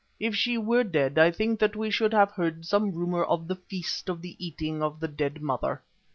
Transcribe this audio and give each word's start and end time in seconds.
If 0.19 0.33
she 0.35 0.57
were 0.57 0.83
dead 0.83 1.19
I 1.19 1.29
think 1.29 1.59
that 1.59 1.75
we 1.75 1.91
should 1.91 2.11
have 2.11 2.31
heard 2.31 2.65
some 2.65 2.91
rumour 2.91 3.23
of 3.23 3.47
the 3.47 3.53
Feast 3.57 4.09
of 4.09 4.23
the 4.23 4.35
eating 4.43 4.81
of 4.81 4.99
the 4.99 5.07
dead 5.07 5.43
Mother." 5.43 5.83